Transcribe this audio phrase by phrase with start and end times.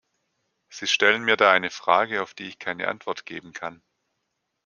[0.67, 3.83] Sie stellen mir da eine Frage, auf die ich keine Antwort geben kann.